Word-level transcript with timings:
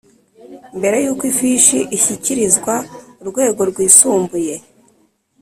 Mbere 0.77 0.97
y 1.05 1.09
uko 1.11 1.23
ifishi 1.31 1.77
ishyikirizwa 1.97 2.73
urwego 3.21 3.61
rwisumbuye 3.69 4.55